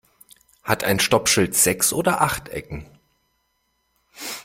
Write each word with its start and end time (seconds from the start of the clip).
Hat 0.63 0.83
ein 0.83 0.99
Stoppschild 0.99 1.53
sechs 1.53 1.93
oder 1.93 2.21
acht 2.21 2.49
Ecken? 2.49 2.87